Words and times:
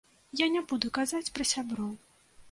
Я 0.39 0.45
не 0.53 0.61
буду 0.69 0.89
казаць 0.97 1.29
пра 1.35 1.45
сяброў. 1.51 1.91